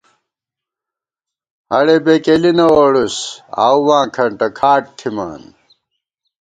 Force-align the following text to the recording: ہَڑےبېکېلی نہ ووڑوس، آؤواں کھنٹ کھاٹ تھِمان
ہَڑےبېکېلی 1.71 2.51
نہ 2.57 2.65
ووڑوس، 2.73 3.17
آؤواں 3.67 4.05
کھنٹ 4.15 4.39
کھاٹ 4.57 4.83
تھِمان 4.97 5.41